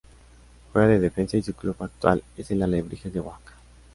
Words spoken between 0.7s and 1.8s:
Juega de Defensa y su club